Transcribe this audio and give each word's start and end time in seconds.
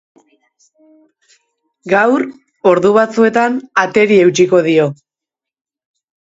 Gaur, 1.93 2.25
ordu 2.71 2.91
batzuetan, 2.97 3.59
ateri 3.85 4.19
eutsiko 4.23 4.63
dio. 4.71 4.89